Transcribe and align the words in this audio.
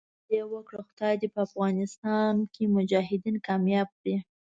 دعا 0.27 0.33
یې 0.35 0.43
وکړه 0.53 0.81
خدای 0.87 1.13
دې 1.21 1.27
په 1.33 1.39
افغانستان 1.47 2.33
کې 2.53 2.63
مجاهدین 2.75 3.35
کامیاب 3.47 3.89
کړي. 3.99 4.15